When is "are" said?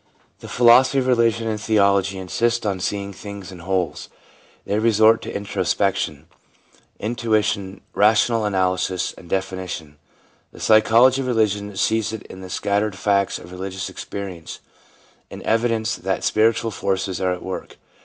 17.21-17.31